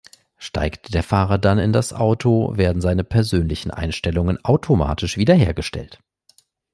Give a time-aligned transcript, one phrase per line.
[0.39, 5.99] Steigt der Fahrer dann in das Auto, werden seine persönlichen Einstellungen automatisch wiederhergestellt.